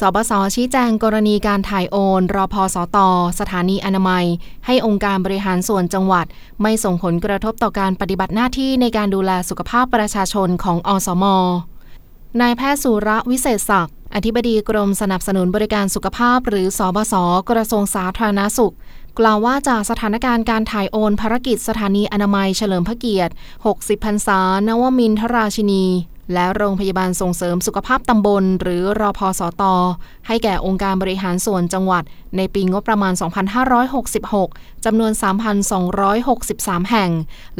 [0.00, 2.98] สบศชี้แจงกรณีการถ่ายโอน รอพอสต
[3.40, 4.26] สถานีอนามัย
[4.66, 6.26] ให้องค์การบริหารส่วนจังหวัด
[6.62, 11.24] ไม่ส่งผลกระทบต่อการปฏิบัติหน้าที่ในการดูแลสุขภาพประชาชนของอสม
[12.40, 17.14] นายแพทย์สุระวิเศษศักดิ์อธิบดีกรมสนับสนุนบริการสุขภาพ หรือสบศ
[17.50, 18.74] กระทรวงสาธารณาสุข
[19.18, 23.32] กล่าวว่าจากสถานการณ์การถ่ายโอนภารกิจสถานีอนามัยเฉลิมพระเกียรติ
[23.68, 25.84] 60 พรรษานวมินทราชินี
[26.34, 29.74] และโรงพยาบาลส่งเสริมสุขภาพตำบล หรือรอพอสตอ
[30.26, 32.04] ให้แก่องค์การบริหารส่วนจังหวัด
[32.36, 33.14] ในปีงบประมาณ
[33.98, 35.12] 2566 จำนวน
[36.06, 37.10] 3,263 แห่ง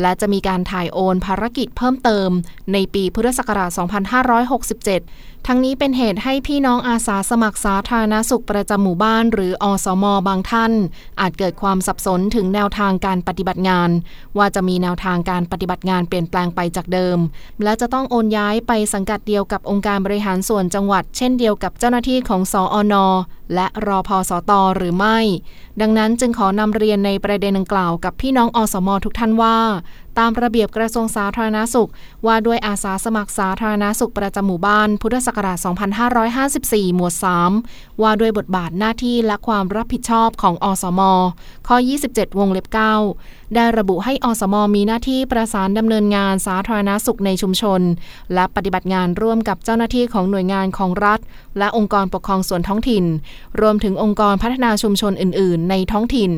[0.00, 2.28] และจะมีการถ่ายโอนภารกิจเพิ่มเติม
[2.72, 10.72] ในปีพุทธศักราช 2567 ทั้งนี้เป็นเหตุให้พี่น้องอาสาสมัครสาธารณสุขประจำหมู่บ้าน หรืออสมบางท่าน
[11.20, 13.90] อาจเกิดความสับสนถึงแนวทางการปฏิบัติงาน
[14.38, 17.18] ว่าจะมีแนวทางการปฏิบัติงานเปลี่ยนแปลงไปจากเดิม
[17.62, 22.94] และจะต้องโอนย้ายไปสังกัดเดียวกับองค์การบริหารส่วนจังหวัด เช่นเดียวกับเจ้าหน้าที่ของสออน
[23.54, 25.18] และรอพอสตหรือไม่
[25.80, 29.56] ดังนั้นจึงขอนำเรียนในประเด็นดังกล่าวกับพี่น้องอสมทุกท่านว่า
[30.18, 31.90] ตามระเบียบกระทรวงสาธารณาสุข
[32.26, 35.58] ว่าด้วยอาสาสมัครสาธารณาสุขประจำหมู่บ้าน พุทธศักราช
[36.26, 37.14] 2554 หมวด
[37.58, 41.00] 3 ว่าด้วยบทบาทหน้าที่และความรับผิดชอบของอสม
[41.68, 41.76] ข้อ
[42.08, 42.66] 27 วงเล็บ
[43.10, 47.80] 9 ได้ระบุให้อสม มีหน้าที่ประสานดำเนินงานสาธารณาสุขในชุมชน
[48.34, 51.20] และปฏิบัติงานร่วมกับเจ้าหน้าที่ของหน่วยงานของรัฐ
[51.58, 53.04] และองค์กรปกครองส่วนท้องถิ่น
[53.60, 56.30] รวมถึงองค์กรพัฒนาชุมชนอื่น ๆ ในท้องถิ่น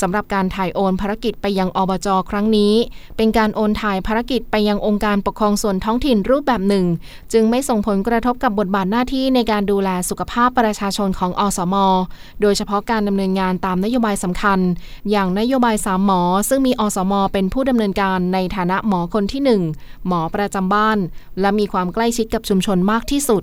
[0.00, 2.72] สำหรับการถ่ายโอนภารกิจไปยังอบจครั้งนี้
[3.16, 6.86] เป็นการโอนถ่ายภารกิจไปยังองค์การปกครองส่วนท้องถิ่นรูปแบบหนึ่ง
[7.32, 11.74] จึงไม่ส่งผลกระทบกับบทบาทหน้าที่ในการดูแลสุขภาพประชาชนของอสม
[12.40, 14.58] โดยเฉพาะการดำเนินงานตามนโยบายสำคัญ
[15.10, 19.42] อย่างนโยบายสามหมอ ซึ่งมีอสม เป็นผู้ดำเนินการในฐานะหมอคนที่
[19.78, 20.98] 1 หมอประจำบ้าน
[21.40, 23.42] และมีความใกล้ชิดกับชุมชนมากที่สุด